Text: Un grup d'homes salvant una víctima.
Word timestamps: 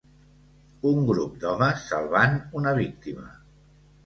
Un 0.91 1.03
grup 1.09 1.35
d'homes 1.43 1.83
salvant 1.91 2.35
una 2.63 2.75
víctima. 2.81 3.29